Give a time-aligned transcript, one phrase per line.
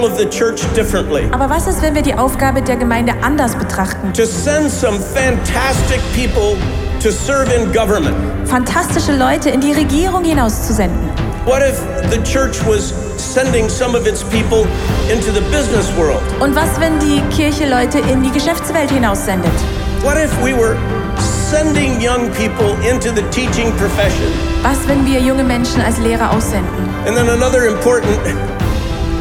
[0.00, 1.28] role of the church differently?
[1.32, 4.12] Aber was ist, wenn wir die Aufgabe der Gemeinde anders betrachten?
[4.14, 6.56] To send some fantastic people
[7.00, 8.16] to serve in government.
[8.48, 11.10] Fantastische Leute in die Regierung hinauszusenden.
[11.46, 11.80] What if
[12.10, 14.66] the church was sending some of its people
[15.10, 16.22] into the business world?
[16.40, 19.52] Und was, wenn die Kirche Leute in die Geschäftswelt hinaussendet?
[20.02, 20.76] What if we were
[21.50, 24.28] sending young people into the teaching profession?
[24.62, 26.88] Was, wenn wir junge Menschen als Lehrer aussenden?
[27.06, 28.18] And then another important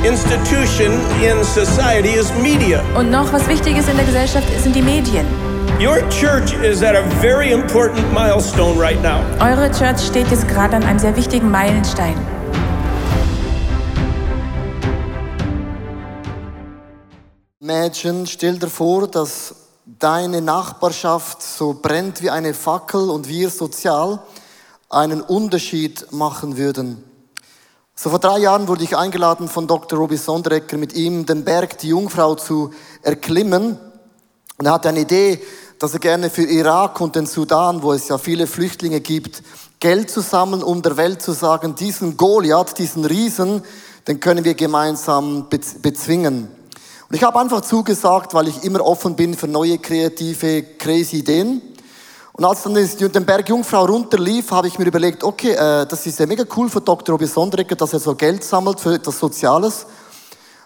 [0.05, 2.81] institution in society is media.
[2.95, 5.26] Und noch was Wichtiges in der Gesellschaft sind die Medien.
[5.80, 9.21] Your church is at a very important milestone right now.
[9.40, 12.16] Eure Church steht jetzt gerade an einem sehr wichtigen Meilenstein.
[17.59, 19.54] Mädchen, stell dir vor, dass
[19.85, 24.20] deine Nachbarschaft so brennt wie eine Fackel und wir sozial
[24.90, 27.04] einen Unterschied machen würden.
[28.02, 30.00] So vor drei Jahren wurde ich eingeladen von Dr.
[30.00, 32.70] Roby Sonderecker, mit ihm den Berg die Jungfrau zu
[33.02, 33.78] erklimmen.
[34.58, 35.42] Und er hatte eine Idee,
[35.80, 39.44] dass er gerne für Irak und den Sudan, wo es ja viele Flüchtlinge gibt,
[39.82, 43.64] Geld zu sammeln, um der Welt zu sagen, diesen Goliath, diesen Riesen,
[44.08, 46.48] den können wir gemeinsam bezwingen.
[47.10, 51.62] Und ich habe einfach zugesagt, weil ich immer offen bin für neue kreative, crazy Ideen.
[52.40, 56.20] Und als dann den Berg Jungfrau runterlief, habe ich mir überlegt, okay, äh, das ist
[56.20, 57.12] ja mega cool für Dr.
[57.12, 59.85] Robi Sondrecker, dass er so Geld sammelt für etwas Soziales.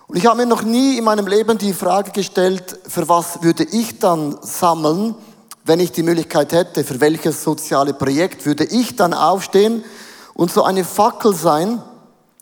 [0.06, 3.64] Und ich habe mir noch nie in meinem Leben die Frage gestellt, für was würde
[3.64, 5.16] ich dann sammeln,
[5.66, 9.84] wenn ich die Möglichkeit hätte, für welches soziale Projekt würde ich dann aufstehen
[10.36, 11.82] und so eine Fackel sein,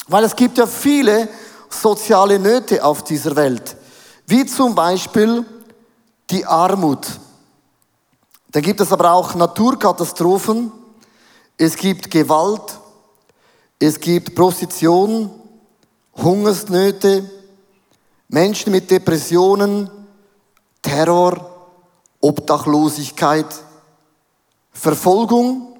[0.09, 1.29] weil es gibt ja viele
[1.69, 3.77] soziale Nöte auf dieser Welt,
[4.27, 5.45] wie zum Beispiel
[6.29, 7.07] die Armut.
[8.51, 10.71] Dann gibt es aber auch Naturkatastrophen,
[11.57, 12.79] es gibt Gewalt,
[13.79, 15.31] es gibt Prostitution,
[16.17, 17.29] Hungersnöte,
[18.27, 19.89] Menschen mit Depressionen,
[20.81, 21.69] Terror,
[22.19, 23.47] Obdachlosigkeit,
[24.73, 25.79] Verfolgung,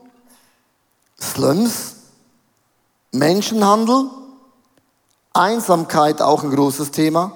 [1.20, 1.96] Slums,
[3.12, 4.09] Menschenhandel,
[5.34, 7.34] Einsamkeit auch ein großes Thema,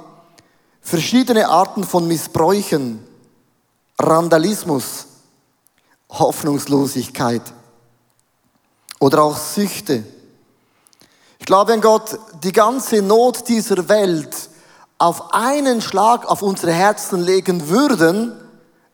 [0.82, 3.06] verschiedene Arten von Missbräuchen,
[4.00, 5.08] Randalismus,
[6.20, 7.42] Hoffnungslosigkeit
[9.00, 10.04] oder auch Süchte.
[11.40, 14.50] Ich glaube, wenn Gott die ganze Not dieser Welt
[14.98, 18.34] auf einen Schlag auf unsere Herzen legen würden,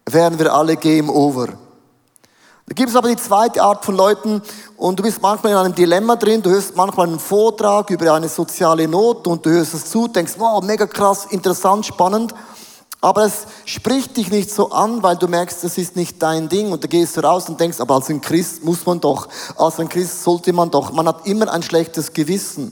[0.06, 1.48] wären wir alle Game Over.
[1.48, 4.42] Da gibt es aber die zweite Art von Leuten
[4.78, 8.30] und du bist manchmal in einem Dilemma drin, du hörst manchmal einen Vortrag über eine
[8.30, 12.34] soziale Not und du hörst es zu, denkst, wow, mega krass, interessant, spannend
[13.04, 16.72] aber es spricht dich nicht so an, weil du merkst, das ist nicht dein Ding.
[16.72, 19.80] Und da gehst du raus und denkst, aber als ein Christ muss man doch, als
[19.80, 20.94] ein Christ sollte man doch.
[20.94, 22.72] Man hat immer ein schlechtes Gewissen.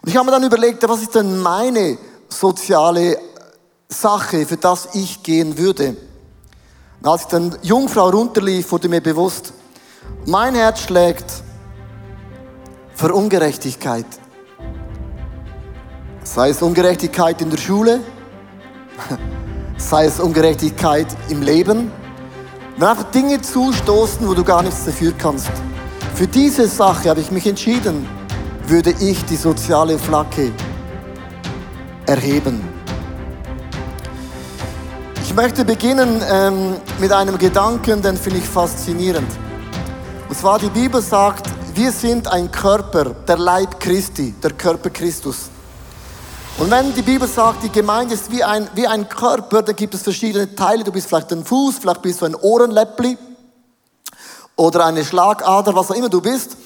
[0.00, 1.98] Und ich habe mir dann überlegt, was ist denn meine
[2.30, 3.18] soziale
[3.90, 5.96] Sache, für das ich gehen würde?
[7.02, 9.52] Und als ich dann Jungfrau runterlief, wurde mir bewusst,
[10.24, 11.30] mein Herz schlägt
[12.94, 14.06] für Ungerechtigkeit.
[16.24, 18.00] Sei es Ungerechtigkeit in der Schule,
[19.76, 21.90] sei es Ungerechtigkeit im Leben,
[22.76, 25.50] wenn einfach Dinge zustoßen, wo du gar nichts dafür kannst.
[26.14, 28.06] Für diese Sache habe ich mich entschieden,
[28.66, 30.52] würde ich die soziale Flagge
[32.06, 32.60] erheben.
[35.22, 39.30] Ich möchte beginnen ähm, mit einem Gedanken, den finde ich faszinierend.
[40.28, 45.50] Und zwar die Bibel sagt, wir sind ein Körper, der Leib Christi, der Körper Christus.
[46.60, 49.94] Und wenn die Bibel sagt, die Gemeinde ist wie ein, wie ein Körper, dann gibt
[49.94, 50.84] es verschiedene Teile.
[50.84, 53.16] Du bist vielleicht ein Fuß, vielleicht bist du ein Ohrenläppli
[54.56, 56.58] oder eine Schlagader, was auch immer du bist.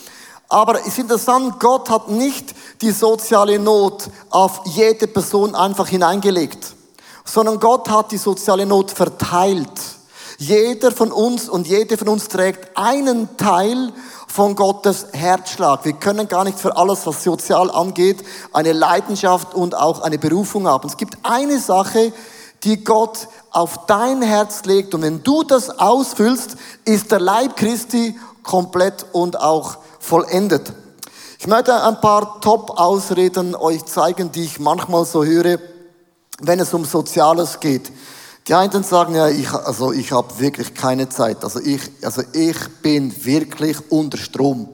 [0.49, 6.75] Aber es ist interessant, Gott hat nicht die soziale Not auf jede Person einfach hineingelegt,
[7.25, 9.81] sondern Gott hat die soziale Not verteilt.
[10.39, 13.93] Jeder von uns und jede von uns trägt einen Teil
[14.35, 15.85] von Gottes Herzschlag.
[15.85, 20.67] Wir können gar nicht für alles, was sozial angeht, eine Leidenschaft und auch eine Berufung
[20.67, 20.89] haben.
[20.89, 22.13] Es gibt eine Sache,
[22.65, 28.19] die Gott auf dein Herz legt und wenn du das ausfüllst, ist der Leib Christi
[28.43, 30.73] komplett und auch vollendet.
[31.39, 35.61] Ich möchte ein paar Top-Ausreden euch zeigen, die ich manchmal so höre,
[36.41, 37.93] wenn es um Soziales geht.
[38.47, 41.43] Die einen sagen ja, ich, also ich habe wirklich keine Zeit.
[41.45, 44.69] Also ich, also ich bin wirklich unter Strom.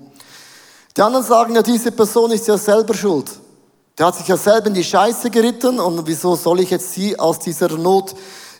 [0.96, 3.30] Die anderen sagen ja, diese Person ist ja selber schuld.
[3.96, 7.16] Der hat sich ja selber in die Scheiße geritten und wieso soll ich jetzt sie
[7.16, 8.14] aus dieser Not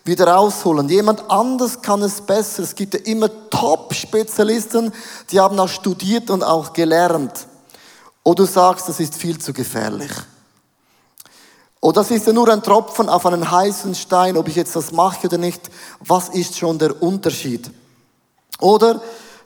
[0.05, 0.87] wieder rausholen?
[0.87, 2.63] Jemand anders kann es besser.
[2.63, 4.93] Es gibt ja immer Top-Spezialisten,
[5.29, 7.47] die haben auch studiert und auch gelernt.
[8.23, 10.11] Oder du sagst, das ist viel zu gefährlich.
[11.81, 14.91] Oder das ist ja nur ein Tropfen auf einen heißen Stein, ob ich jetzt das
[14.91, 15.61] mache oder nicht.
[15.99, 17.71] Was ist schon der Unterschied?
[18.59, 19.01] Oder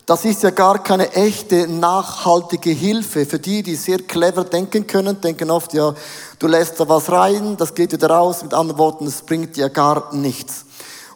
[0.06, 3.26] das ist ja gar keine echte nachhaltige Hilfe.
[3.26, 5.96] Für die, die sehr clever denken können, denken oft, ja,
[6.38, 8.44] du lässt da was rein, das geht wieder raus.
[8.44, 10.66] Mit anderen Worten, es bringt ja gar nichts.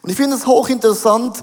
[0.02, 1.36] Und ich finde es hochinteressant,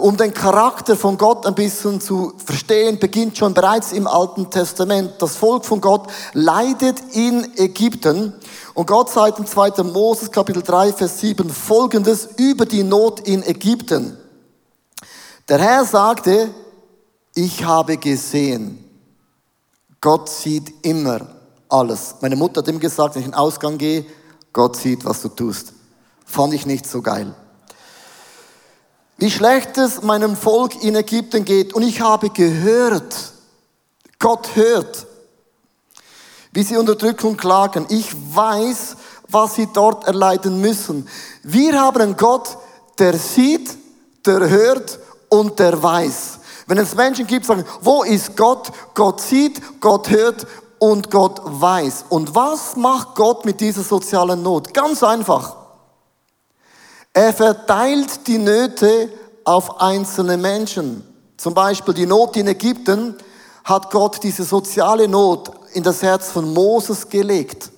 [0.00, 5.14] um den Charakter von Gott ein bisschen zu verstehen, beginnt schon bereits im Alten Testament.
[5.18, 8.34] Das Volk von Gott leidet in Ägypten.
[8.74, 9.82] Und Gott sagt im 2.
[9.84, 14.18] Moses Kapitel 3, Vers 7 folgendes über die Not in Ägypten.
[15.48, 16.50] Der Herr sagte,
[17.34, 18.84] ich habe gesehen,
[20.00, 21.20] Gott sieht immer
[21.68, 22.16] alles.
[22.20, 24.04] Meine Mutter hat ihm gesagt, wenn ich in den Ausgang gehe,
[24.52, 25.72] Gott sieht, was du tust.
[26.24, 27.34] Fand ich nicht so geil
[29.18, 31.74] wie schlecht es meinem Volk in Ägypten geht.
[31.74, 33.14] Und ich habe gehört,
[34.20, 35.06] Gott hört,
[36.52, 37.84] wie sie Unterdrückung klagen.
[37.88, 38.96] Ich weiß,
[39.28, 41.06] was sie dort erleiden müssen.
[41.42, 42.56] Wir haben einen Gott,
[42.98, 43.76] der sieht,
[44.24, 44.98] der hört
[45.28, 46.38] und der weiß.
[46.68, 48.70] Wenn es Menschen gibt, sagen, wo ist Gott?
[48.94, 50.46] Gott sieht, Gott hört
[50.78, 52.04] und Gott weiß.
[52.08, 54.72] Und was macht Gott mit dieser sozialen Not?
[54.72, 55.57] Ganz einfach.
[57.18, 59.08] Er verteilt die Nöte
[59.42, 61.02] auf einzelne Menschen.
[61.36, 63.16] Zum Beispiel die Not in Ägypten
[63.64, 67.72] hat Gott diese soziale Not in das Herz von Moses gelegt.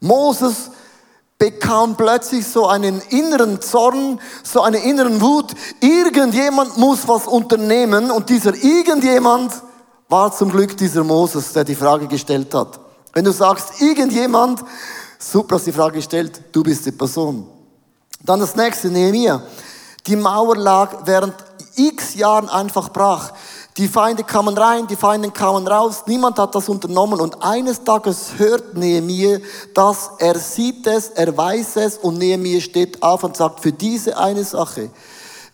[0.00, 0.72] Moses
[1.38, 5.52] bekam plötzlich so einen inneren Zorn, so einen inneren Wut.
[5.80, 9.52] Irgendjemand muss was unternehmen und dieser irgendjemand
[10.08, 12.80] war zum Glück dieser Moses, der die Frage gestellt hat.
[13.12, 14.64] Wenn du sagst, irgendjemand,
[15.16, 17.53] super, hast die Frage gestellt, du bist die Person.
[18.24, 19.42] Dann das nächste, Nehemiah.
[20.06, 21.34] Die Mauer lag während
[21.76, 23.32] x Jahren einfach brach.
[23.76, 28.38] Die Feinde kamen rein, die Feinde kamen raus, niemand hat das unternommen und eines Tages
[28.38, 29.40] hört Nehemiah
[29.74, 34.16] das, er sieht es, er weiß es und Nehemiah steht auf und sagt, für diese
[34.16, 34.90] eine Sache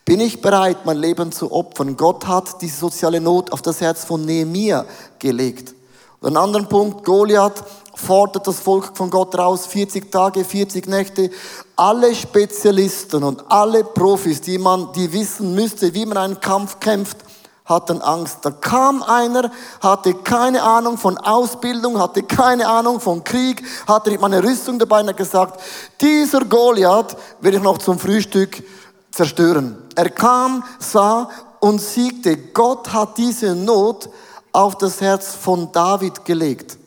[0.04, 1.96] bin ich bereit, mein Leben zu opfern.
[1.96, 4.84] Gott hat diese soziale Not auf das Herz von Nehemiah
[5.18, 5.74] gelegt.
[6.22, 7.64] Ein anderer Punkt, Goliath
[7.94, 11.30] fordert das Volk von Gott raus, 40 Tage, 40 Nächte.
[11.76, 17.16] Alle Spezialisten und alle Profis, die man, die wissen müsste, wie man einen Kampf kämpft,
[17.64, 18.40] hatten Angst.
[18.42, 19.50] Da kam einer,
[19.80, 25.00] hatte keine Ahnung von Ausbildung, hatte keine Ahnung von Krieg, hatte nicht meine Rüstung dabei
[25.00, 25.58] und hat gesagt,
[26.02, 28.62] dieser Goliath will ich noch zum Frühstück
[29.10, 29.78] zerstören.
[29.94, 31.30] Er kam, sah
[31.60, 32.36] und siegte.
[32.36, 34.10] Gott hat diese Not
[34.52, 36.78] auf das Herz von David gelegt.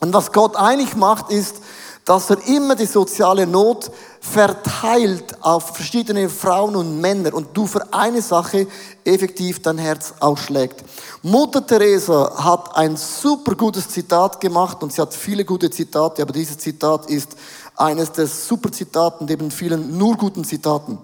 [0.00, 1.56] Und was Gott eigentlich macht, ist,
[2.04, 3.90] dass er immer die soziale Not
[4.20, 8.66] verteilt auf verschiedene Frauen und Männer und du für eine Sache
[9.04, 10.82] effektiv dein Herz ausschlägt.
[11.22, 16.32] Mutter Teresa hat ein super gutes Zitat gemacht und sie hat viele gute Zitate, aber
[16.32, 17.36] dieses Zitat ist
[17.76, 20.98] eines der super Zitaten neben vielen nur guten Zitaten.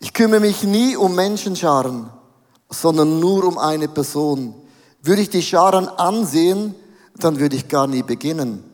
[0.00, 2.10] Ich kümmere mich nie um Menschenscharen,
[2.68, 4.54] sondern nur um eine Person.
[5.02, 6.74] Würde ich die Scharen ansehen,
[7.16, 8.64] dann würde ich gar nie beginnen.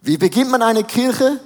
[0.00, 1.40] Wie beginnt man eine Kirche?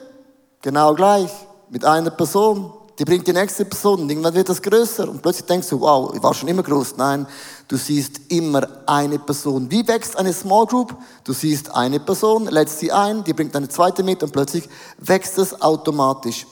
[0.63, 1.31] Genau gleich,
[1.71, 2.73] mit einer Person.
[2.99, 6.23] Die bringt die nächste Person irgendwann wird das größer und plötzlich denkst du, wow, ich
[6.23, 6.97] war schon immer groß.
[6.97, 7.27] Nein,
[7.69, 9.71] du siehst immer eine Person.
[9.71, 10.97] Wie wächst eine Small Group?
[11.23, 14.67] Du siehst eine Person, lädst sie ein, die bringt eine zweite mit und plötzlich
[14.99, 16.47] wächst es automatisch.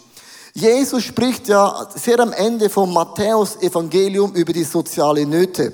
[0.56, 5.72] Jesus spricht ja sehr am Ende vom Matthäus Evangelium über die soziale Nöte.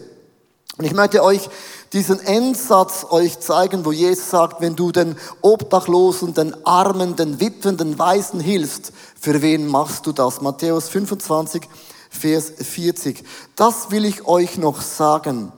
[0.78, 1.50] Und ich möchte euch
[1.92, 7.76] diesen Endsatz euch zeigen, wo Jesus sagt, wenn du den Obdachlosen, den Armen, den Witwen,
[7.76, 10.40] den Weisen hilfst, für wen machst du das?
[10.40, 11.68] Matthäus 25,
[12.08, 13.22] Vers 40.
[13.56, 15.52] Das will ich euch noch sagen.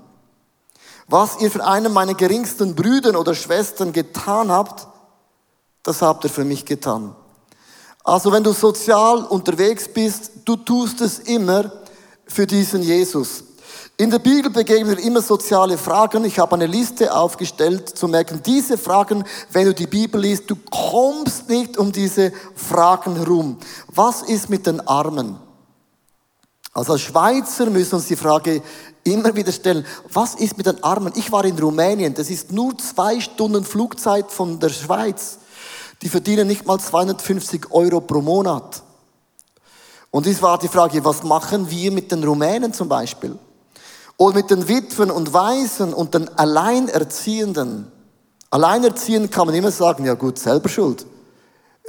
[1.06, 4.88] Was ihr für einen meiner geringsten Brüder oder Schwestern getan habt,
[5.84, 7.14] das habt ihr für mich getan.
[8.04, 11.70] Also wenn du sozial unterwegs bist, du tust es immer
[12.26, 13.44] für diesen Jesus.
[13.96, 16.24] In der Bibel begegnen wir immer soziale Fragen.
[16.24, 20.56] Ich habe eine Liste aufgestellt, zu merken, diese Fragen, wenn du die Bibel liest, du
[20.56, 23.58] kommst nicht um diese Fragen herum.
[23.88, 25.38] Was ist mit den Armen?
[26.72, 28.62] Also als Schweizer müssen uns die Frage
[29.04, 31.12] immer wieder stellen, was ist mit den Armen?
[31.14, 35.38] Ich war in Rumänien, das ist nur zwei Stunden Flugzeit von der Schweiz.
[36.02, 38.82] Die verdienen nicht mal 250 Euro pro Monat.
[40.10, 43.38] Und es war die Frage, was machen wir mit den Rumänen zum Beispiel?
[44.16, 47.90] Oder mit den Witwen und Waisen und den Alleinerziehenden.
[48.50, 51.06] Alleinerziehend kann man immer sagen, ja gut, selber schuld.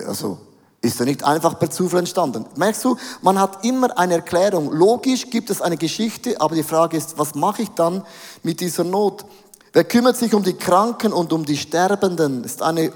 [0.08, 0.38] Also,
[0.82, 2.46] ist ja nicht einfach per Zufall entstanden.
[2.55, 4.72] Merkst du, man hat immer eine Erklärung.
[4.72, 8.05] Logisch gibt es eine Geschichte, aber die Frage ist, was mache ich dann
[8.43, 9.25] mit dieser Not?
[9.72, 12.43] Wer kümmert sich um die Kranken und um die Sterbenden?
[12.43, 12.91] Ist eine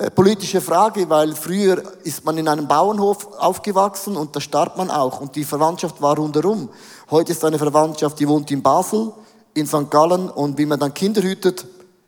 [0.00, 5.20] hochpolitische Frage, weil früher ist man in einem Bauernhof aufgewachsen und da starb man auch
[5.20, 6.68] und die Verwandtschaft war rundherum.
[7.10, 9.12] Heute ist eine Verwandtschaft, die wohnt in Basel,
[9.54, 9.90] in St.
[9.90, 11.66] Gallen und wie man dann Kinder hütet,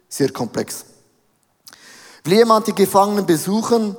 [0.08, 0.84] sehr komplex.
[2.24, 3.96] Will jemand die Gefangenen besuchen?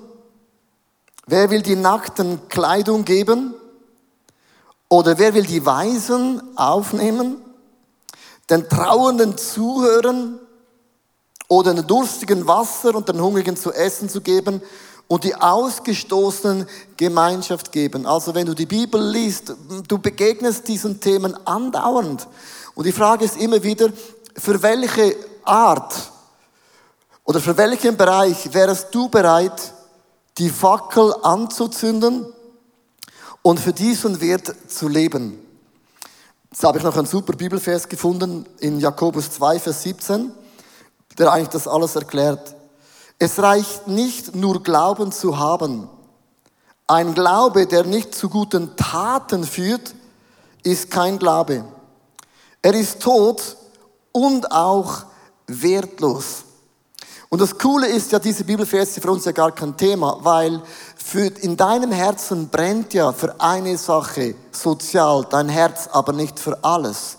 [1.28, 3.54] Wer will die Nackten Kleidung geben?
[4.90, 7.38] Oder wer will die Weisen aufnehmen?
[8.50, 10.40] Den Trauernden zuhören?
[11.48, 14.62] Oder den Durstigen Wasser und den Hungrigen zu essen zu geben?
[15.08, 18.06] und die Ausgestoßenen Gemeinschaft geben.
[18.06, 19.54] Also wenn du die Bibel liest,
[19.88, 22.28] du begegnest diesen Themen andauernd.
[22.74, 23.90] Und die Frage ist immer wieder,
[24.36, 25.94] für welche Art
[27.24, 29.74] oder für welchen Bereich wärst du bereit,
[30.38, 32.26] die Fackel anzuzünden
[33.42, 35.40] und für diesen Wert zu leben?
[36.52, 40.32] Jetzt habe ich noch einen super Bibelvers gefunden in Jakobus 2, Vers 17,
[41.18, 42.56] der eigentlich das alles erklärt.
[43.18, 45.90] Es reicht nicht nur Glauben zu haben.
[46.88, 49.96] Ein Glaube, der nicht zu guten Taten führt,
[50.64, 51.66] ist kein Glaube.
[52.62, 53.58] Er ist tot
[54.12, 55.06] und auch
[55.48, 56.44] wertlos.
[57.30, 60.62] Und das Coole ist ja, diese Bibelverse für uns ja gar kein Thema, weil
[60.96, 66.64] für, in deinem Herzen brennt ja für eine Sache sozial, dein Herz aber nicht für
[66.64, 67.18] alles.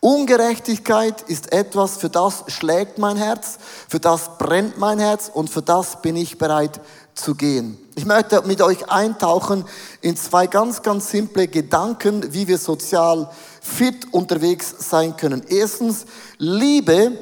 [0.00, 5.62] Ungerechtigkeit ist etwas, für das schlägt mein Herz, für das brennt mein Herz und für
[5.62, 6.80] das bin ich bereit
[7.14, 7.78] zu gehen.
[7.94, 9.64] Ich möchte mit euch eintauchen
[10.02, 15.42] in zwei ganz, ganz simple Gedanken, wie wir sozial fit unterwegs sein können.
[15.48, 16.04] Erstens,
[16.36, 17.12] Liebe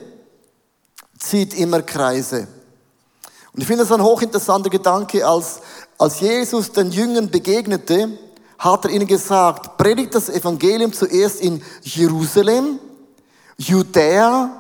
[1.18, 2.48] zieht immer Kreise.
[3.52, 5.60] Und ich finde das ein hochinteressanter Gedanke, als,
[5.96, 8.18] als Jesus den Jüngern begegnete,
[8.64, 12.78] hat er ihnen gesagt, predigt das Evangelium zuerst in Jerusalem,
[13.58, 14.50] Judäa,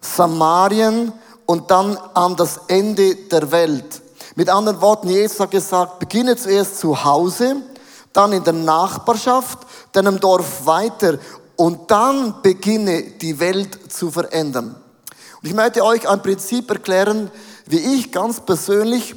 [0.00, 1.12] Samarien
[1.46, 4.02] und dann an das Ende der Welt.
[4.36, 7.56] Mit anderen Worten, Jesus hat gesagt, beginne zuerst zu Hause,
[8.12, 9.58] dann in der Nachbarschaft,
[9.92, 11.18] dann im Dorf weiter
[11.56, 14.76] und dann beginne die Welt zu verändern.
[15.42, 17.30] Und ich möchte euch ein Prinzip erklären,
[17.66, 19.14] wie ich ganz persönlich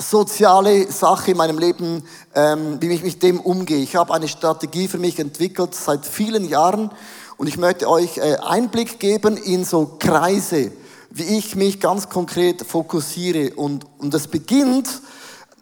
[0.00, 2.02] soziale Sache in meinem Leben,
[2.34, 3.78] ähm, wie ich mit dem umgehe.
[3.78, 6.90] Ich habe eine Strategie für mich entwickelt seit vielen Jahren
[7.36, 10.72] und ich möchte euch äh, Einblick geben in so Kreise,
[11.10, 13.54] wie ich mich ganz konkret fokussiere.
[13.54, 14.88] Und, und das beginnt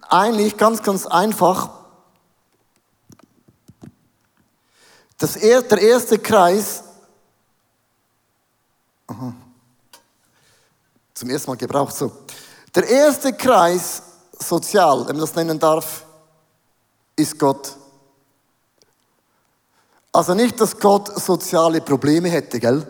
[0.09, 1.71] eigentlich ganz, ganz einfach.
[5.19, 6.85] Das, er, der erste Kreis,
[9.09, 9.35] aha,
[11.15, 12.13] zum ersten Mal gebraucht so.
[12.75, 14.03] Der erste Kreis
[14.39, 16.05] sozial, wenn man das nennen darf,
[17.17, 17.77] ist Gott.
[20.13, 22.87] Also nicht, dass Gott soziale Probleme hätte, gell?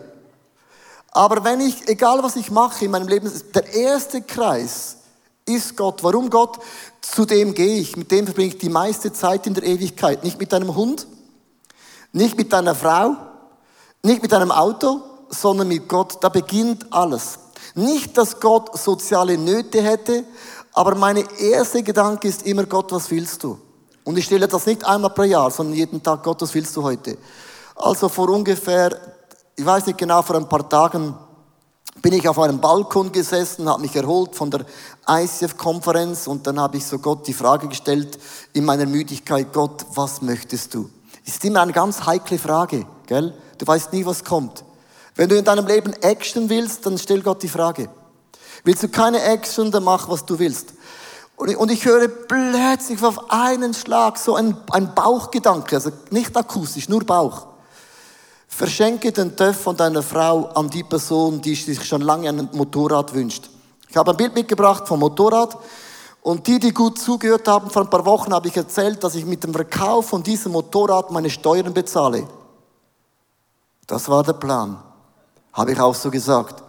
[1.11, 4.97] Aber wenn ich, egal was ich mache in meinem Leben, der erste Kreis
[5.49, 6.03] ist Gott.
[6.03, 6.59] Warum Gott?
[7.01, 10.23] Zu dem gehe ich, mit dem verbringe ich die meiste Zeit in der Ewigkeit.
[10.23, 11.07] Nicht mit einem Hund,
[12.11, 13.15] nicht mit deiner Frau,
[14.03, 16.23] nicht mit einem Auto, sondern mit Gott.
[16.23, 17.39] Da beginnt alles.
[17.75, 20.23] Nicht, dass Gott soziale Nöte hätte,
[20.73, 23.57] aber meine erste Gedanke ist immer, Gott, was willst du?
[24.03, 26.83] Und ich stelle das nicht einmal pro Jahr, sondern jeden Tag, Gott, was willst du
[26.83, 27.17] heute?
[27.75, 28.97] Also vor ungefähr,
[29.55, 31.15] ich weiß nicht genau, vor ein paar Tagen
[32.01, 34.65] bin ich auf einem Balkon gesessen, habe mich erholt von der
[35.07, 38.17] ICF-Konferenz und dann habe ich so Gott die Frage gestellt
[38.53, 40.89] in meiner Müdigkeit, Gott, was möchtest du?
[41.25, 43.33] Ist immer eine ganz heikle Frage, gell?
[43.57, 44.63] Du weißt nie, was kommt.
[45.15, 47.89] Wenn du in deinem Leben Action willst, dann stell Gott die Frage.
[48.63, 50.73] Willst du keine Action, dann mach, was du willst.
[51.35, 57.05] Und ich höre plötzlich auf einen Schlag so ein, ein Bauchgedanke, also nicht akustisch, nur
[57.05, 57.47] Bauch.
[58.49, 63.13] Verschenke den Töff von deiner Frau an die Person, die sich schon lange ein Motorrad
[63.13, 63.49] wünscht.
[63.87, 65.57] Ich habe ein Bild mitgebracht vom Motorrad
[66.21, 69.25] und die, die gut zugehört haben, vor ein paar Wochen habe ich erzählt, dass ich
[69.25, 72.27] mit dem Verkauf von diesem Motorrad meine Steuern bezahle.
[73.87, 74.77] Das war der Plan.
[75.53, 76.61] Habe ich auch so gesagt.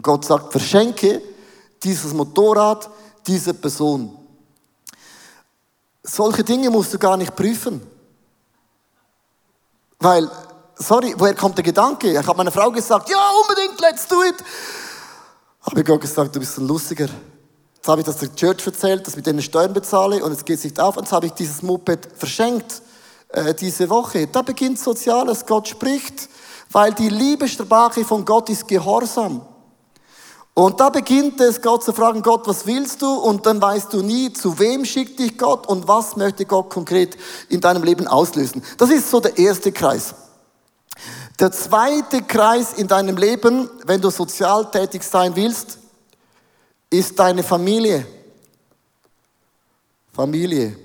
[0.00, 1.20] Und Gott sagt, verschenke
[1.82, 2.88] dieses Motorrad
[3.26, 4.16] dieser Person.
[6.02, 7.82] Solche Dinge musst du gar nicht prüfen.
[9.98, 10.26] Weil,
[10.74, 12.12] sorry, woher kommt der Gedanke?
[12.12, 14.36] Ich habe meiner Frau gesagt, ja, unbedingt, let's do it.
[15.60, 17.10] Habe Gott gesagt, du bist ein Lustiger.
[17.74, 20.46] Jetzt habe ich das der Church erzählt, dass ich mit denen Steuern bezahle und jetzt
[20.46, 20.96] geht es nicht auf.
[20.96, 22.80] Und jetzt habe ich dieses Moped verschenkt
[23.28, 24.28] äh, diese Woche.
[24.28, 25.44] Da beginnt Soziales.
[25.44, 26.30] Gott spricht
[26.72, 29.42] weil die Liebessprache von Gott ist Gehorsam.
[30.54, 33.14] Und da beginnt es, Gott zu fragen, Gott, was willst du?
[33.14, 37.16] Und dann weißt du nie, zu wem schickt dich Gott und was möchte Gott konkret
[37.48, 38.62] in deinem Leben auslösen.
[38.76, 40.14] Das ist so der erste Kreis.
[41.38, 45.78] Der zweite Kreis in deinem Leben, wenn du sozial tätig sein willst,
[46.90, 48.06] ist deine Familie.
[50.12, 50.76] Familie.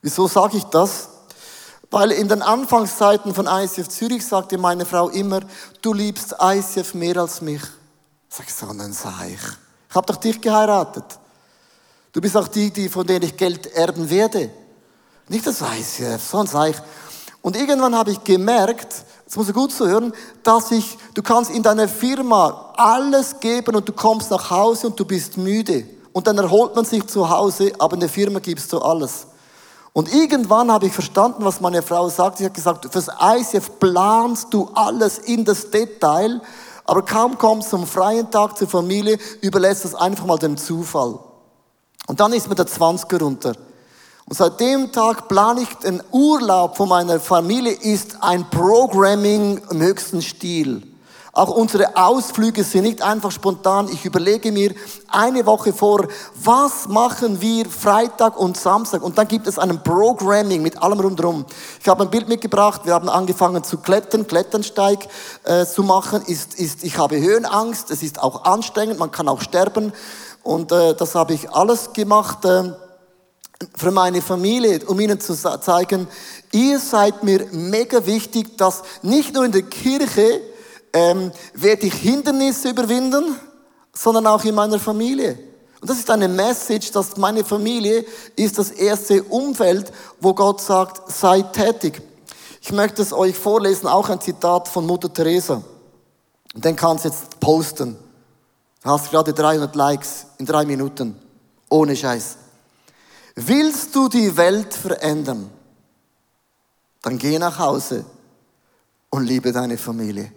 [0.00, 1.08] Wieso sage ich das?
[1.90, 5.40] Weil in den Anfangszeiten von ICF Zürich sagte meine Frau immer,
[5.82, 7.62] du liebst ICF mehr als mich.
[8.28, 9.38] Sag ich, so einen Seich.
[9.88, 11.04] Ich habe doch dich geheiratet.
[12.12, 14.50] Du bist auch die, die, von denen ich Geld erben werde.
[15.28, 16.76] Nicht das ICF, so ein Seich.
[17.42, 21.50] Und irgendwann habe ich gemerkt, das muss ich gut zu hören, dass ich, du kannst
[21.50, 25.86] in deiner Firma alles geben und du kommst nach Hause und du bist müde.
[26.12, 29.26] Und dann erholt man sich zu Hause, aber in der Firma gibst du alles.
[29.92, 32.38] Und irgendwann habe ich verstanden, was meine Frau sagt.
[32.38, 36.40] Sie hat gesagt, fürs ICF planst du alles in das Detail,
[36.88, 41.18] aber kaum kommst du am freien Tag zur Familie, überlässt es einfach mal dem Zufall.
[42.06, 43.52] Und dann ist mir der 20er runter.
[44.24, 49.82] Und seit dem Tag plane ich den Urlaub von meiner Familie, ist ein Programming im
[49.82, 50.82] höchsten Stil.
[51.32, 53.88] Auch unsere Ausflüge sind nicht einfach spontan.
[53.92, 54.74] Ich überlege mir
[55.08, 59.02] eine Woche vor, was machen wir Freitag und Samstag?
[59.02, 61.44] Und dann gibt es ein Programming mit allem rundherum.
[61.80, 62.82] Ich habe ein Bild mitgebracht.
[62.84, 65.06] Wir haben angefangen zu klettern, Kletternsteig
[65.44, 66.22] äh, zu machen.
[66.26, 67.90] Ist, ist, ich habe Höhenangst.
[67.90, 68.98] Es ist auch anstrengend.
[68.98, 69.92] Man kann auch sterben.
[70.42, 72.44] Und äh, das habe ich alles gemacht.
[72.46, 72.72] Äh,
[73.76, 76.06] für meine Familie, um ihnen zu zeigen,
[76.52, 80.40] ihr seid mir mega wichtig, dass nicht nur in der Kirche
[80.92, 83.36] ähm, werde ich Hindernisse überwinden,
[83.92, 85.38] sondern auch in meiner Familie.
[85.80, 88.04] Und das ist eine Message, dass meine Familie
[88.36, 92.02] ist das erste Umfeld, wo Gott sagt, seid tätig.
[92.60, 95.62] Ich möchte es euch vorlesen, auch ein Zitat von Mutter Teresa.
[96.54, 97.96] Und den kannst du jetzt posten.
[98.82, 101.16] Du hast gerade 300 Likes in drei Minuten.
[101.68, 102.38] Ohne Scheiß.
[103.36, 105.50] Willst du die Welt verändern?
[107.02, 108.04] Dann geh nach Hause
[109.10, 110.32] und liebe deine Familie.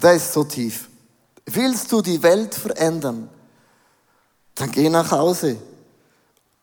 [0.00, 0.88] Das ist so tief.
[1.46, 3.28] Willst du die Welt verändern?
[4.54, 5.56] Dann geh nach Hause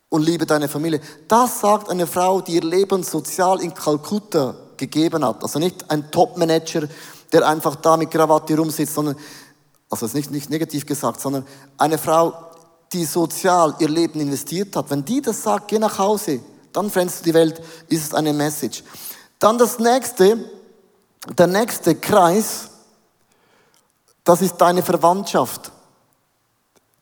[0.08, 1.00] und liebe deine Familie.
[1.26, 5.42] Das sagt eine Frau, die ihr Leben sozial in Kalkutta gegeben hat.
[5.42, 6.88] Also nicht ein Top-Manager,
[7.32, 9.16] der einfach da mit Krawatte rumsitzt, sondern,
[9.90, 11.46] also ist nicht, nicht negativ gesagt, sondern
[11.78, 12.32] eine Frau,
[12.92, 16.40] die sozial ihr Leben investiert hat, wenn die das sagt, geh nach Hause,
[16.72, 18.84] dann veränderst du die Welt, ist es eine Message.
[19.38, 20.38] Dann das nächste,
[21.36, 22.70] der nächste Kreis,
[24.24, 25.70] das ist deine Verwandtschaft.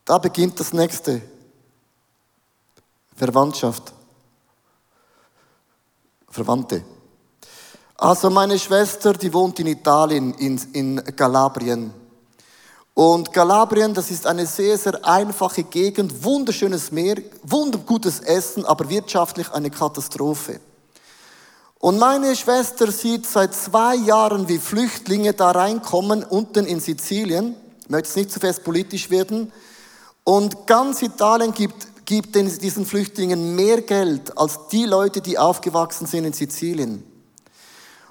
[0.04, 1.22] Da beginnt das nächste.
[3.14, 3.92] Verwandtschaft.
[6.28, 6.85] Verwandte.
[7.96, 11.94] Also meine Schwester, die wohnt in Italien, in, in Kalabrien.
[12.94, 19.50] Und Kalabrien, das ist eine sehr, sehr einfache Gegend, wunderschönes Meer, wundergutes Essen, aber wirtschaftlich
[19.52, 20.61] eine Katastrophe.
[21.83, 27.57] Und meine Schwester sieht seit zwei Jahren, wie Flüchtlinge da reinkommen, unten in Sizilien.
[27.81, 29.51] Ich möchte jetzt nicht zu fest politisch werden.
[30.23, 36.25] Und ganz Italien gibt, gibt diesen Flüchtlingen mehr Geld als die Leute, die aufgewachsen sind
[36.25, 37.03] in Sizilien.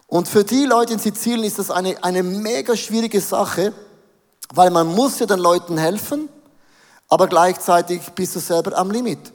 [0.05, 3.71] Und für die Leute in Sizilien ist das eine, eine mega schwierige Sache,
[4.53, 6.27] weil man muss ja den Leuten helfen,
[7.07, 9.31] aber gleichzeitig bist du selber am Limit.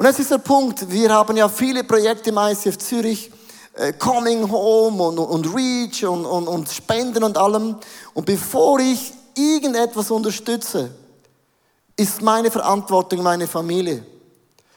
[0.00, 0.90] Und das ist der Punkt.
[0.90, 3.30] Wir haben ja viele Projekte im ICF Zürich,
[3.74, 7.76] äh, Coming Home und, und Reach und, und, und Spenden und allem.
[8.14, 10.90] Und bevor ich irgendetwas unterstütze,
[11.98, 14.02] ist meine Verantwortung meine Familie.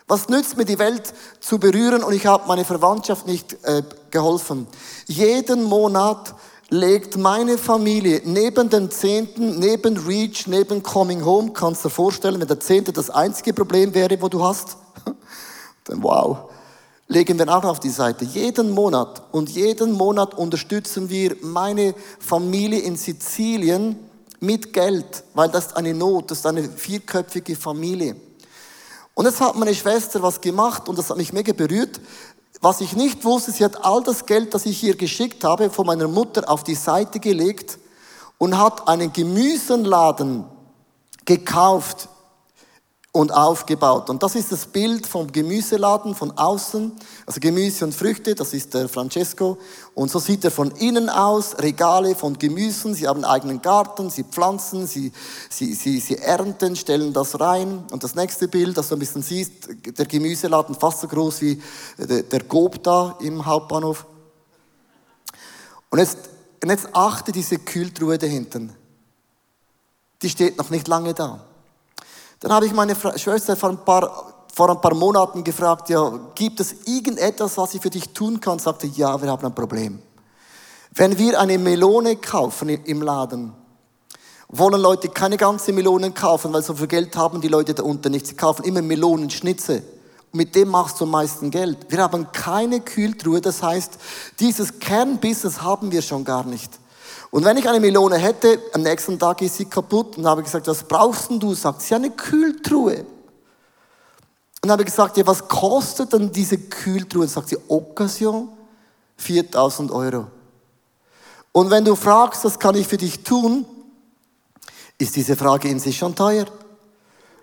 [0.10, 3.82] Was nützt mir die Welt zu berühren und ich habe meine Verwandtschaft nicht äh,
[4.12, 4.68] geholfen?
[5.08, 6.36] Jeden Monat
[6.68, 12.42] legt meine Familie neben den Zehnten, neben Reach, neben Coming Home, kannst du dir vorstellen,
[12.42, 14.83] wenn der Zehnte das einzige Problem wäre, wo du hast,
[15.86, 16.50] dann wow,
[17.08, 18.26] legen wir auch auf die Seite.
[18.26, 23.98] Jeden Monat und jeden Monat unterstützen wir meine Familie in Sizilien
[24.40, 28.16] mit Geld, weil das ist eine Not, das ist eine vierköpfige Familie.
[29.14, 32.02] Und jetzt hat meine Schwester was gemacht und das hat mich mega berührt.
[32.62, 35.86] Was ich nicht wusste, sie hat all das Geld, das ich ihr geschickt habe, von
[35.86, 37.78] meiner Mutter auf die Seite gelegt
[38.38, 40.46] und hat einen Gemüsenladen
[41.26, 42.10] gekauft
[43.16, 44.10] und aufgebaut.
[44.10, 46.92] Und das ist das Bild vom Gemüseladen von außen,
[47.28, 49.60] also Gemüse und Früchte, das ist der Francesco.
[49.94, 54.10] Und so sieht er von innen aus, Regale von Gemüsen, sie haben einen eigenen Garten,
[54.10, 55.12] sie pflanzen, sie,
[55.48, 57.84] sie, sie, sie ernten, stellen das rein.
[57.92, 59.52] Und das nächste Bild, das du ein bisschen siehst,
[59.96, 61.62] der Gemüseladen fast so groß wie
[62.00, 64.08] der, Gob da im Hauptbahnhof.
[65.92, 66.18] Und jetzt,
[66.64, 68.76] und jetzt achte diese Kühltruhe da hinten.
[70.24, 71.46] Die steht noch nicht lange da.
[72.44, 76.60] Dann habe ich meine Schwester vor ein paar vor ein paar Monaten gefragt, ja, gibt
[76.60, 78.60] es irgendetwas, was ich für dich tun kann?
[78.60, 80.00] Sagte, ja, wir haben ein Problem.
[80.92, 83.54] Wenn wir eine Melone kaufen im Laden,
[84.50, 88.12] wollen Leute keine ganze Melonen kaufen, weil so viel Geld haben die Leute da unten
[88.12, 88.28] nicht.
[88.28, 89.82] Sie kaufen immer Melonenschnitze.
[90.34, 91.78] Mit dem machst du am meisten Geld.
[91.90, 93.94] Wir haben keine Kühltruhe, das heißt,
[94.40, 96.78] dieses Kernbusiness haben wir schon gar nicht.
[97.34, 100.68] Und wenn ich eine Melone hätte, am nächsten Tag ist sie kaputt und habe gesagt,
[100.68, 101.56] was brauchst denn du?
[101.56, 103.08] Sagt sie, eine Kühltruhe.
[104.62, 107.28] Und habe gesagt, ja, was kostet denn diese Kühltruhe?
[107.28, 108.50] Sagt sie, Occasion
[109.18, 110.28] 4000 Euro.
[111.52, 113.66] Und wenn du fragst, was kann ich für dich tun,
[115.00, 116.46] ist diese Frage in sich schon teuer.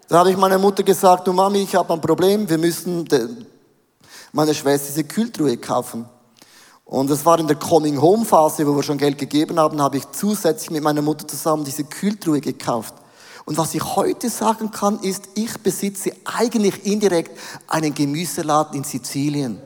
[0.06, 3.08] Da habe ich meiner Mutter gesagt, du Mami, ich habe ein Problem, wir müssen
[4.30, 6.08] meiner Schwester diese Kühltruhe kaufen.
[6.90, 9.96] Und das war in der Coming Home Phase, wo wir schon Geld gegeben haben, habe
[9.96, 12.94] ich zusätzlich mit meiner Mutter zusammen diese Kühltruhe gekauft.
[13.44, 19.62] Und was ich heute sagen kann, ist, ich besitze eigentlich indirekt einen Gemüseladen in Sizilien.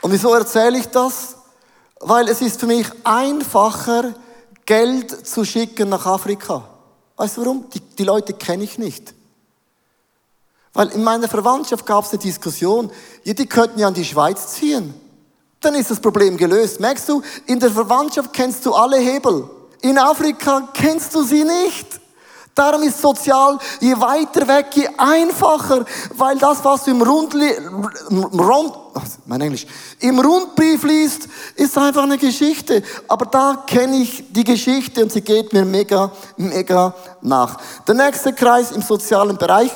[0.00, 1.34] Und wieso erzähle ich das?
[1.98, 4.14] Weil es ist für mich einfacher,
[4.64, 6.62] Geld zu schicken nach Afrika.
[7.16, 7.68] Weißt du warum?
[7.74, 9.15] Die, die Leute kenne ich nicht.
[10.76, 12.90] Weil in meiner Verwandtschaft gab es eine Diskussion,
[13.24, 14.92] ja, die könnten ja an die Schweiz ziehen.
[15.58, 16.80] Dann ist das Problem gelöst.
[16.80, 19.48] Merkst du, in der Verwandtschaft kennst du alle Hebel.
[19.80, 22.00] In Afrika kennst du sie nicht.
[22.54, 25.84] Darum ist sozial, je weiter weg, je einfacher,
[26.14, 27.52] weil das, was du im, Rundli
[28.10, 28.72] Rund,
[29.24, 29.66] mein Englisch,
[30.00, 32.82] im Rundbrief liest, ist einfach eine Geschichte.
[33.08, 37.58] Aber da kenne ich die Geschichte und sie geht mir mega, mega nach.
[37.86, 39.70] Der nächste Kreis im sozialen Bereich,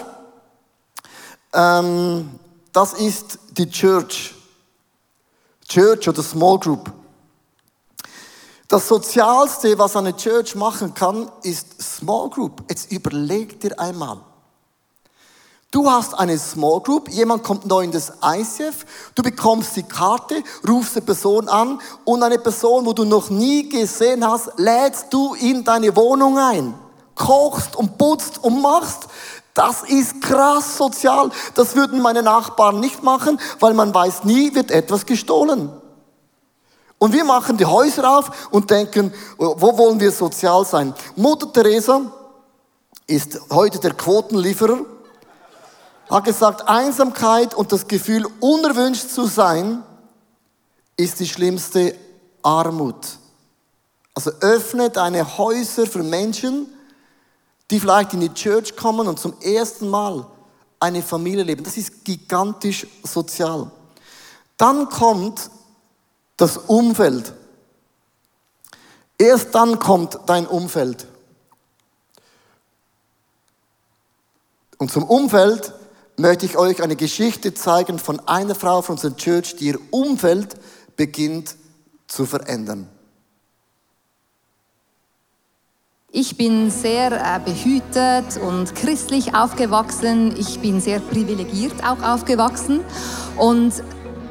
[1.53, 2.39] ähm,
[2.73, 4.35] das ist die Church.
[5.69, 6.93] Church oder Small Group.
[8.69, 12.63] Das Sozialste, was eine Church machen kann, ist Small Group.
[12.69, 14.19] Jetzt überleg dir einmal.
[15.73, 18.85] Du hast eine Small Group, jemand kommt neu in das ICF,
[19.15, 23.69] du bekommst die Karte, rufst die Person an und eine Person, wo du noch nie
[23.69, 26.75] gesehen hast, lädst du in deine Wohnung ein,
[27.15, 29.07] kochst und putzt und machst.
[29.55, 31.31] Das ist krass sozial.
[31.55, 35.71] Das würden meine Nachbarn nicht machen, weil man weiß nie, wird etwas gestohlen.
[36.99, 40.95] Und wir machen die Häuser auf und denken, wo wollen wir sozial sein?
[41.17, 42.03] Mutter Teresa
[43.07, 44.81] ist heute der Quotenlieferer,
[46.11, 49.83] hat gesagt, Einsamkeit und das Gefühl, unerwünscht zu sein,
[50.97, 51.97] ist die schlimmste
[52.43, 52.97] Armut.
[54.15, 56.67] Also öffne deine Häuser für Menschen,
[57.71, 60.27] die vielleicht in die Church kommen und zum ersten Mal
[60.81, 61.63] eine Familie leben.
[61.63, 63.71] Das ist gigantisch sozial.
[64.57, 65.51] Dann kommt
[66.37, 67.33] das Umfeld.
[69.19, 71.07] Erst dann kommt dein Umfeld.
[74.79, 75.75] Und zum Umfeld
[76.17, 80.57] möchte ich euch eine Geschichte zeigen von einer Frau von unserer Church, die ihr Umfeld
[80.97, 81.57] beginnt
[82.07, 82.89] zu verändern.
[86.13, 90.35] Ich bin sehr äh, behütet und christlich aufgewachsen.
[90.37, 92.81] Ich bin sehr privilegiert auch aufgewachsen.
[93.37, 93.73] Und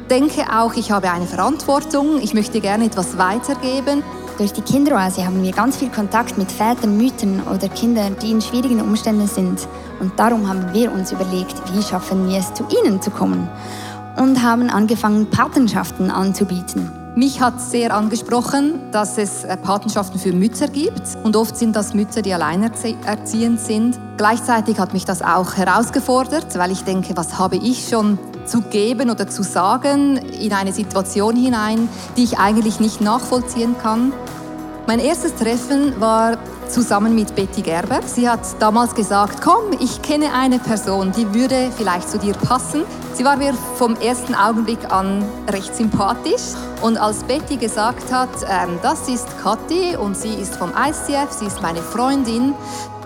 [0.10, 4.04] denke auch, ich habe eine Verantwortung, ich möchte gerne etwas weitergeben.
[4.38, 8.42] Durch die Kinderoase haben wir ganz viel Kontakt mit Vätern, Müttern oder Kindern, die in
[8.42, 9.66] schwierigen Umständen sind.
[10.02, 13.50] Und darum haben wir uns überlegt, wie schaffen wir es, zu ihnen zu kommen.
[14.18, 16.99] Und haben angefangen, Patenschaften anzubieten.
[17.20, 21.02] Mich hat sehr angesprochen, dass es äh, Patenschaften für Mütter gibt.
[21.22, 24.00] Und oft sind das Mütter, die alleinerziehend sind.
[24.16, 29.10] Gleichzeitig hat mich das auch herausgefordert, weil ich denke, was habe ich schon zu geben
[29.10, 34.14] oder zu sagen in eine Situation hinein, die ich eigentlich nicht nachvollziehen kann.
[34.88, 36.38] Mein erstes Treffen war
[36.70, 38.02] zusammen mit Betty Gerber.
[38.06, 42.84] Sie hat damals gesagt, komm, ich kenne eine Person, die würde vielleicht zu dir passen.
[43.14, 46.54] Sie war mir vom ersten Augenblick an recht sympathisch.
[46.82, 51.46] Und als Betty gesagt hat, ähm, das ist Kathi und sie ist vom ICF, sie
[51.46, 52.54] ist meine Freundin,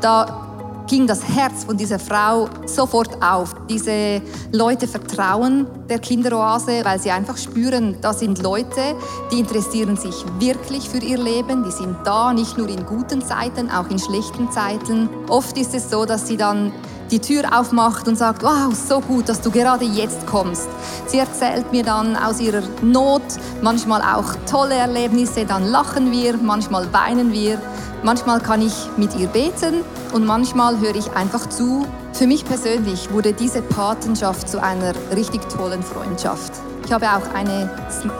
[0.02, 0.43] da
[0.88, 3.56] ging das Herz von dieser Frau sofort auf.
[3.70, 8.96] Diese Leute vertrauen der Kinderoase, weil sie einfach spüren, da sind Leute,
[9.32, 13.70] die interessieren sich wirklich für ihr Leben, die sind da, nicht nur in guten Zeiten,
[13.70, 15.10] auch in schlechten Zeiten.
[15.30, 16.72] Oft ist es so, dass sie dann
[17.14, 20.68] die Tür aufmacht und sagt, wow, so gut, dass du gerade jetzt kommst.
[21.06, 23.22] Sie erzählt mir dann aus ihrer Not,
[23.62, 27.60] manchmal auch tolle Erlebnisse, dann lachen wir, manchmal weinen wir.
[28.02, 31.86] Manchmal kann ich mit ihr beten und manchmal höre ich einfach zu.
[32.14, 36.54] Für mich persönlich wurde diese Patenschaft zu einer richtig tollen Freundschaft.
[36.84, 37.70] Ich habe auch eine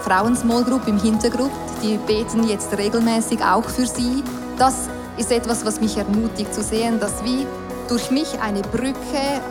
[0.04, 1.52] Frauen-Small im Hintergrund,
[1.82, 4.24] die beten jetzt regelmäßig auch für sie.
[4.60, 7.48] Das ist etwas, was mich ermutigt zu sehen, dass wie
[7.88, 9.42] durch mich eine Brücke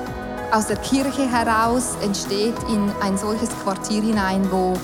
[0.52, 4.74] aus der Kirche heraus entsteht in ein solches Quartier hinein, wo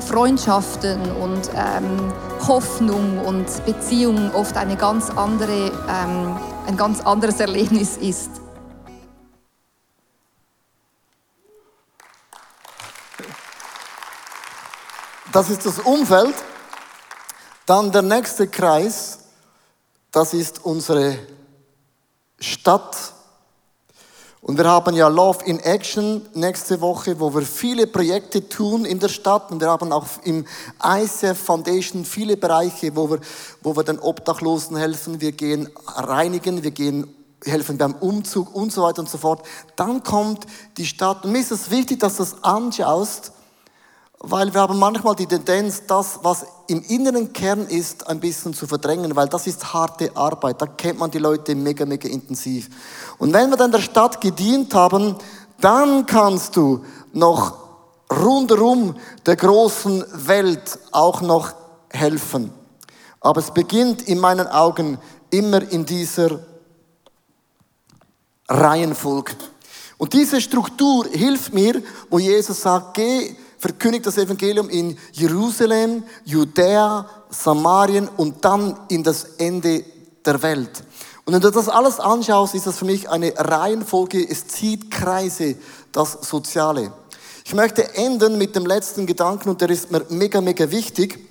[0.00, 2.12] Freundschaften und ähm,
[2.46, 8.30] Hoffnung und Beziehung oft eine ganz andere, ähm, ein ganz anderes Erlebnis ist.
[15.32, 16.34] Das ist das Umfeld.
[17.66, 19.18] Dann der nächste Kreis,
[20.12, 21.18] das ist unsere
[22.40, 23.14] Stadt.
[24.40, 28.98] Und wir haben ja Love in Action nächste Woche, wo wir viele Projekte tun in
[28.98, 29.50] der Stadt.
[29.50, 30.44] Und wir haben auch im
[30.82, 33.20] ICF Foundation viele Bereiche, wo wir,
[33.62, 35.22] wo wir den Obdachlosen helfen.
[35.22, 37.08] Wir gehen reinigen, wir gehen
[37.42, 39.46] helfen beim Umzug und so weiter und so fort.
[39.76, 41.24] Dann kommt die Stadt.
[41.24, 43.32] Und mir ist es wichtig, dass du das anschaust,
[44.26, 48.66] weil wir haben manchmal die Tendenz, das, was im inneren Kern ist, ein bisschen zu
[48.66, 50.62] verdrängen, weil das ist harte Arbeit.
[50.62, 52.70] Da kennt man die Leute mega, mega intensiv.
[53.18, 55.16] Und wenn wir dann der Stadt gedient haben,
[55.60, 57.56] dann kannst du noch
[58.10, 61.52] rundherum der großen Welt auch noch
[61.90, 62.50] helfen.
[63.20, 64.98] Aber es beginnt in meinen Augen
[65.30, 66.40] immer in dieser
[68.48, 69.32] Reihenfolge.
[69.96, 77.08] Und diese Struktur hilft mir, wo Jesus sagt, geh verkündigt das Evangelium in Jerusalem, Judäa,
[77.30, 79.82] Samarien und dann in das Ende
[80.22, 80.84] der Welt.
[81.24, 85.56] Und wenn du das alles anschaust, ist das für mich eine Reihenfolge, es zieht Kreise,
[85.92, 86.92] das Soziale.
[87.46, 91.26] Ich möchte enden mit dem letzten Gedanken und der ist mir mega, mega wichtig.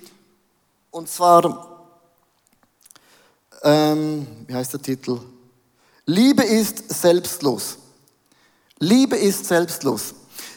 [0.90, 1.86] Und zwar,
[3.62, 5.20] ähm, wie heißt der Titel?
[6.04, 7.78] Liebe ist selbstlos.
[8.80, 10.14] Liebe ist selbstlos.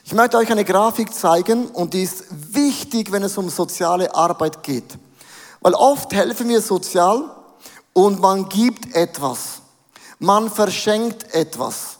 [0.08, 4.64] Ich möchte euch eine Grafik zeigen und die ist wichtig, wenn es um soziale Arbeit
[4.64, 4.98] geht.
[5.60, 7.30] Weil oft helfen wir sozial
[7.92, 9.62] und man gibt etwas.
[10.18, 11.98] Man verschenkt etwas.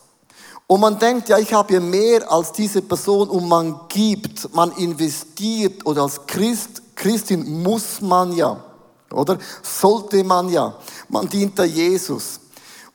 [0.68, 4.72] Und man denkt, ja, ich habe ja mehr als diese Person und man gibt, man
[4.78, 8.64] investiert oder als Christ, Christin muss man ja,
[9.12, 9.38] oder?
[9.62, 10.78] Sollte man ja.
[11.10, 12.40] Man dient da Jesus.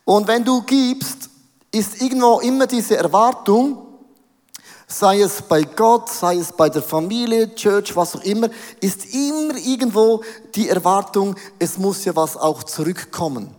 [0.06, 1.28] Und wenn du gibst,
[1.70, 3.91] ist irgendwo immer diese Erwartung,
[4.98, 8.48] sei es bei Gott, sei es bei der Familie, Church, was auch immer,
[8.80, 10.22] ist immer irgendwo
[10.54, 13.54] die Erwartung, es muss ja was auch zurückkommen.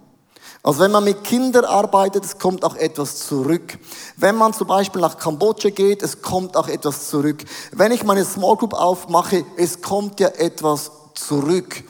[0.61, 3.77] Also wenn man mit Kindern arbeitet, es kommt auch etwas zurück.
[4.15, 7.43] Wenn man zum Beispiel nach Kambodscha geht, es kommt auch etwas zurück.
[7.73, 11.83] Wenn ich meine Small Group aufmache, es kommt ja etwas zurück.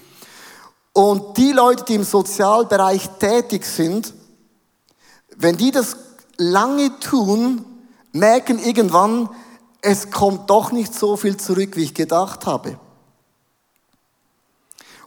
[0.92, 4.14] Und die Leute, die im Sozialbereich tätig sind,
[5.36, 5.98] wenn die das
[6.38, 7.66] lange tun,
[8.14, 9.30] merken irgendwann,
[9.82, 12.80] es kommt doch nicht so viel zurück, wie ich gedacht habe.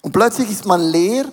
[0.03, 1.25] Und plötzlich ist man leer,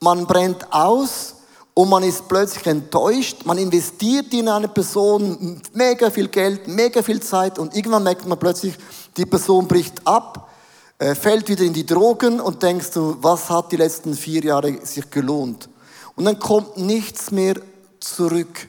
[0.00, 1.34] man brennt aus
[1.74, 3.44] und man ist plötzlich enttäuscht.
[3.44, 8.38] Man investiert in eine Person mega viel Geld, mega viel Zeit und irgendwann merkt man
[8.38, 8.74] plötzlich,
[9.16, 10.50] die Person bricht ab,
[10.98, 14.78] äh, fällt wieder in die Drogen und denkst du, was hat die letzten vier Jahre
[14.84, 15.68] sich gelohnt?
[16.14, 17.56] Und dann kommt nichts mehr
[18.00, 18.68] zurück.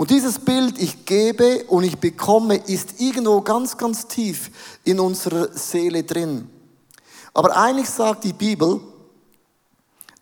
[0.00, 4.50] Und dieses Bild, ich gebe und ich bekomme, ist irgendwo ganz, ganz tief
[4.82, 6.48] in unserer Seele drin.
[7.34, 8.80] Aber eigentlich sagt die Bibel,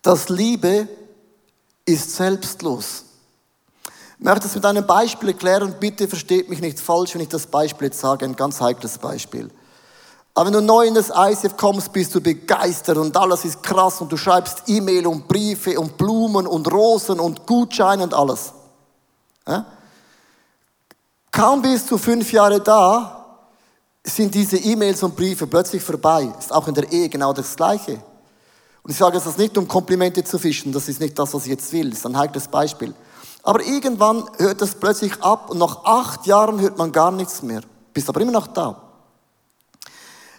[0.03, 0.89] dass Liebe
[1.85, 3.05] ist selbstlos.
[4.19, 5.73] Ich möchte es mit einem Beispiel erklären.
[5.79, 9.49] Bitte versteht mich nicht falsch, wenn ich das Beispiel jetzt sage, ein ganz heikles Beispiel.
[10.35, 14.01] Aber wenn du neu in das ICF kommst, bist du begeistert und alles ist krass
[14.01, 18.55] und du schreibst E-Mail und Briefe und Blumen und Rosen und Gutscheine und alles.
[21.31, 23.19] Kaum bist du fünf Jahre da,
[24.05, 26.33] sind diese E-Mails und Briefe plötzlich vorbei.
[26.39, 28.03] Ist auch in der Ehe genau das Gleiche.
[28.83, 31.51] Und ich sage es nicht, um Komplimente zu fischen, das ist nicht das, was ich
[31.51, 32.95] jetzt will, das ist ein heikles Beispiel.
[33.43, 37.61] Aber irgendwann hört es plötzlich ab und nach acht Jahren hört man gar nichts mehr.
[37.93, 38.83] Bist aber immer noch da.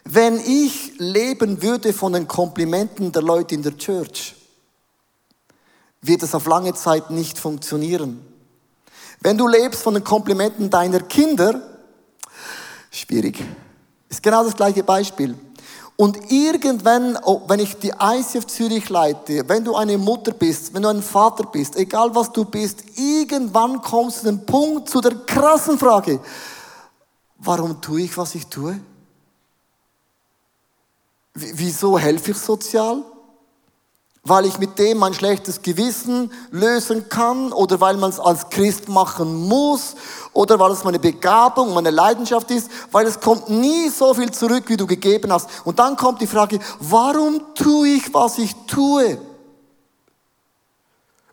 [0.04, 4.36] Wenn ich leben würde von den Komplimenten der Leute in der Church,
[6.02, 8.26] wird es auf lange Zeit nicht funktionieren.
[9.22, 11.62] Wenn du lebst von den Komplimenten deiner Kinder,
[12.92, 13.44] schwierig.
[14.08, 15.36] Ist genau das gleiche Beispiel.
[16.00, 20.84] Und irgendwann, oh, wenn ich die ICF Zürich leite, wenn du eine Mutter bist, wenn
[20.84, 25.02] du ein Vater bist, egal was du bist, irgendwann kommst du zu dem Punkt, zu
[25.02, 26.22] der krassen Frage,
[27.38, 28.80] warum tue ich, was ich tue?
[31.34, 33.04] Wieso helfe ich sozial?
[34.30, 38.88] Weil ich mit dem mein schlechtes Gewissen lösen kann oder weil man es als Christ
[38.88, 39.96] machen muss
[40.34, 44.66] oder weil es meine Begabung, meine Leidenschaft ist, weil es kommt nie so viel zurück,
[44.68, 45.50] wie du gegeben hast.
[45.66, 49.18] Und dann kommt die Frage, warum tue ich, was ich tue?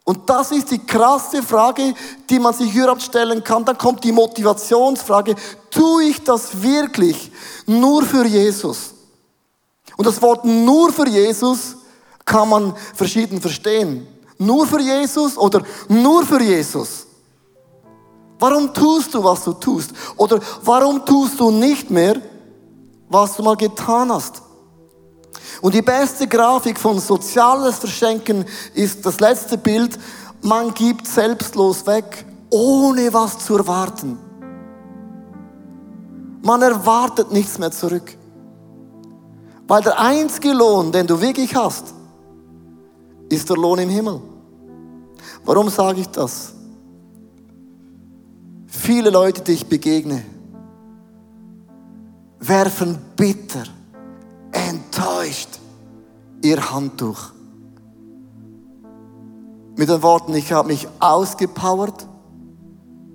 [0.05, 1.93] Und das ist die krasse Frage,
[2.31, 3.65] die man sich überhaupt stellen kann.
[3.65, 5.35] Dann kommt die Motivationsfrage,
[5.71, 7.31] tue ich das wirklich
[7.67, 8.95] nur für Jesus?
[9.97, 11.76] Und das Wort nur für Jesus
[12.27, 14.07] kann man verschieden verstehen.
[14.37, 17.07] Nur für Jesus oder nur für Jesus?
[18.39, 19.93] Warum tust du, was du tust?
[20.17, 22.21] Oder warum tust du nicht mehr,
[23.09, 24.43] was du mal getan hast?
[25.63, 29.99] Und die beste Grafik von soziales Verschenken ist das letzte Bild.
[30.43, 34.19] Man gibt selbstlos weg, ohne was zu erwarten.
[36.43, 38.17] Man erwartet nichts mehr zurück.
[39.67, 41.95] Weil der einzige Lohn, den du wirklich hast,
[43.29, 44.21] ist der Lohn im Himmel.
[45.45, 46.55] Warum sage ich das?
[48.67, 50.25] Viele Leute, die ich begegne,
[52.41, 53.65] werfen bitter,
[54.53, 55.59] enttäuscht
[56.43, 57.33] ihr Handtuch.
[59.77, 62.07] Mit den Worten, ich habe mich ausgepowert,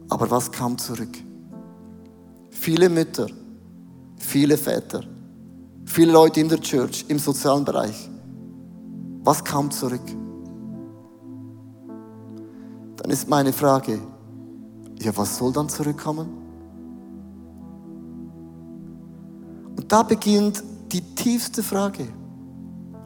[0.09, 1.17] aber was kam zurück?
[2.49, 3.27] Viele Mütter,
[4.17, 5.03] viele Väter,
[5.85, 8.10] viele Leute in der Church, im sozialen Bereich.
[9.23, 10.01] Was kam zurück?
[12.97, 13.99] Dann ist meine Frage,
[14.99, 16.27] ja, was soll dann zurückkommen?
[19.77, 22.07] Und da beginnt die tiefste Frage.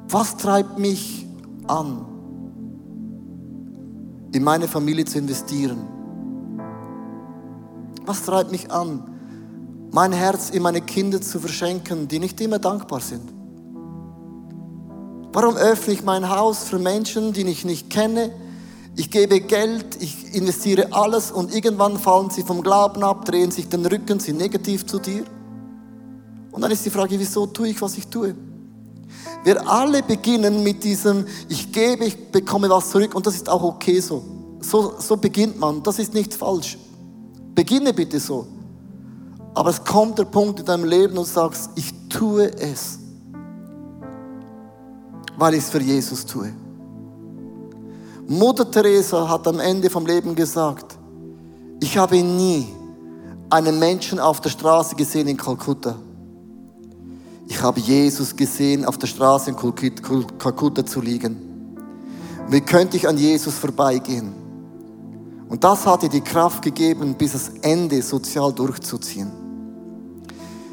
[0.09, 1.25] Was treibt mich
[1.67, 2.05] an,
[4.31, 5.77] in meine Familie zu investieren?
[8.05, 9.03] Was treibt mich an,
[9.91, 13.34] mein Herz in meine Kinder zu verschenken, die nicht immer dankbar sind?
[15.35, 18.31] Warum öffne ich mein Haus für Menschen, die ich nicht kenne?
[18.95, 23.67] Ich gebe Geld, ich investiere alles und irgendwann fallen sie vom Glauben ab, drehen sich
[23.67, 25.25] den Rücken, sind negativ zu dir.
[26.53, 28.33] Und dann ist die Frage, wieso tue ich, was ich tue?
[29.43, 33.61] Wir alle beginnen mit diesem, ich gebe, ich bekomme was zurück und das ist auch
[33.61, 34.23] okay so.
[34.61, 36.77] So, so beginnt man, das ist nicht falsch.
[37.53, 38.47] Beginne bitte so.
[39.53, 42.99] Aber es kommt der Punkt in deinem Leben und du sagst, ich tue es,
[45.37, 46.53] weil ich es für Jesus tue.
[48.27, 50.97] Mutter Teresa hat am Ende vom Leben gesagt,
[51.79, 52.67] ich habe nie
[53.49, 55.95] einen Menschen auf der Straße gesehen in Kalkutta.
[57.47, 61.37] Ich habe Jesus gesehen, auf der Straße in Kalkutta zu liegen.
[62.49, 64.33] Wie könnte ich an Jesus vorbeigehen?
[65.47, 69.31] Und das hat ihr die Kraft gegeben, bis das Ende sozial durchzuziehen.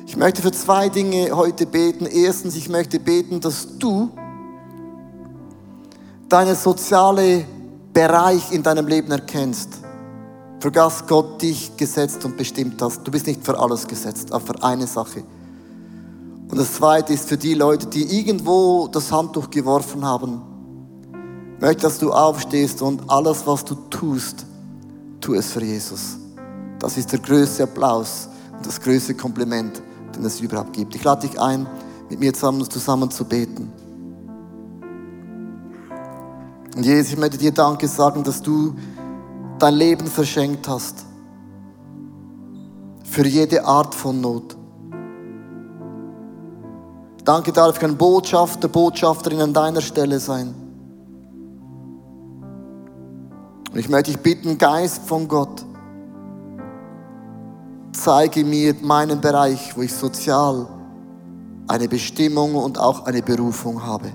[0.06, 2.06] Ich möchte für zwei Dinge heute beten.
[2.06, 4.10] Erstens, ich möchte beten, dass du
[6.32, 7.44] deinen sozialen
[7.92, 9.68] Bereich in deinem Leben erkennst,
[10.60, 13.02] für das Gott dich gesetzt und bestimmt hast.
[13.04, 15.22] Du bist nicht für alles gesetzt, aber für eine Sache.
[16.48, 20.40] Und das zweite ist für die Leute, die irgendwo das Handtuch geworfen haben.
[21.60, 24.46] Möchte, dass du aufstehst und alles, was du tust,
[25.20, 26.16] tu es für Jesus.
[26.78, 29.82] Das ist der größte Applaus und das größte Kompliment,
[30.16, 30.94] den es überhaupt gibt.
[30.94, 31.66] Ich lade dich ein,
[32.08, 33.81] mit mir zusammen, zusammen zu beten.
[36.74, 38.74] Und Jesus, ich möchte dir Danke sagen, dass du
[39.58, 41.04] dein Leben verschenkt hast.
[43.04, 44.56] Für jede Art von Not.
[47.24, 50.54] Danke darf ich ein Botschafter, Botschafterin an deiner Stelle sein.
[53.70, 55.64] Und ich möchte dich bitten, Geist von Gott,
[57.92, 60.66] zeige mir meinen Bereich, wo ich sozial
[61.68, 64.12] eine Bestimmung und auch eine Berufung habe.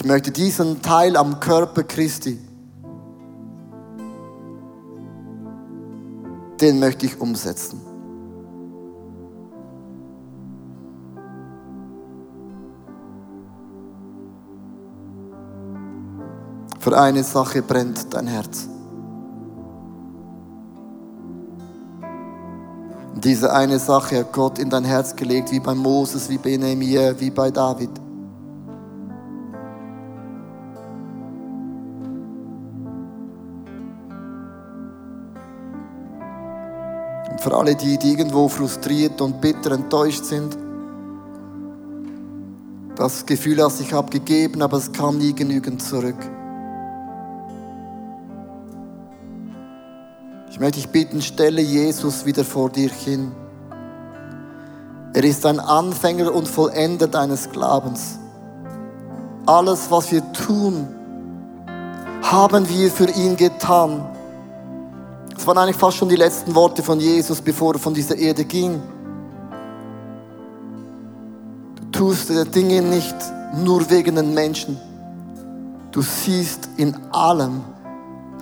[0.00, 2.38] Ich möchte diesen Teil am Körper Christi,
[6.60, 7.80] den möchte ich umsetzen.
[16.78, 18.68] Für eine Sache brennt dein Herz.
[23.16, 27.18] Diese eine Sache hat Gott in dein Herz gelegt, wie bei Moses, wie bei Nehemiah,
[27.18, 27.90] wie bei David.
[37.48, 40.54] Für alle die, die irgendwo frustriert und bitter enttäuscht sind.
[42.94, 46.18] Das Gefühl hast, ich habe gegeben, aber es kam nie genügend zurück.
[50.50, 53.32] Ich möchte dich bitten, stelle Jesus wieder vor dir hin.
[55.14, 58.18] Er ist ein Anfänger und Vollender deines Glaubens.
[59.46, 60.86] Alles, was wir tun,
[62.20, 64.04] haben wir für ihn getan
[65.38, 68.44] das waren eigentlich fast schon die letzten Worte von Jesus, bevor er von dieser Erde
[68.44, 68.82] ging.
[71.76, 73.14] Du tust Dinge nicht
[73.54, 74.76] nur wegen den Menschen.
[75.92, 77.60] Du siehst in allem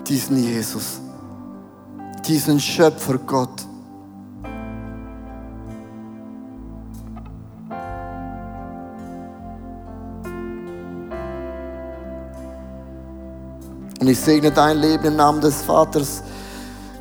[0.08, 0.98] diesen Jesus,
[2.26, 3.66] diesen Schöpfer Gott.
[14.00, 16.22] Und ich segne dein Leben im Namen des Vaters,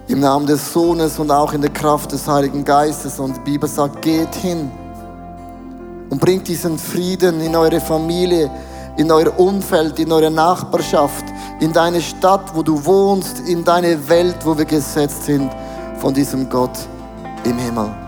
[0.08, 3.20] im Namen des Sohnes und auch in der Kraft des Heiligen Geistes.
[3.20, 4.72] Und die Bibel sagt, geht hin
[6.10, 8.50] und bringt diesen Frieden in eure Familie,
[8.98, 11.26] in euer Umfeld, in eure Nachbarschaft,
[11.60, 15.52] in deine Stadt, wo du wohnst, in deine Welt, wo wir gesetzt sind
[16.00, 16.78] von diesem Gott
[17.44, 18.05] im Himmel.